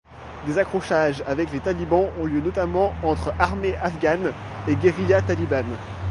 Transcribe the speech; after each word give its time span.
Des 0.47 0.57
accrochages 0.57 1.23
avec 1.27 1.51
les 1.51 1.59
Talibans 1.59 2.09
ont 2.19 2.25
lieu 2.25 2.41
notamment 2.41 2.95
entre 3.03 3.35
armée 3.37 3.75
afghane 3.77 4.31
et 4.67 4.75
guérilla 4.75 5.21
talibane. 5.21 5.75